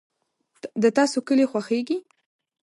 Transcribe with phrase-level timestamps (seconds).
[0.83, 1.97] د تاسو کلي خوښیږي؟